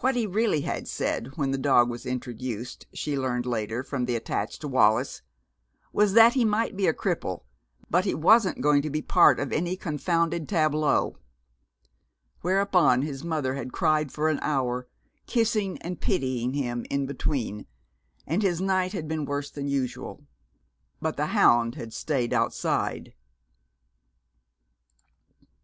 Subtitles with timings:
[0.00, 4.16] What he really had said when the dog was introduced, she learned later from the
[4.16, 5.22] attached Wallis,
[5.92, 7.44] was that he might be a cripple,
[7.88, 11.16] but he wasn't going to be part of any confounded tableau.
[12.40, 14.88] Whereupon his mother had cried for an hour,
[15.28, 17.66] kissing and pitying him in between,
[18.26, 20.26] and his night had been worse than usual.
[21.00, 23.14] But the hound had stayed outside.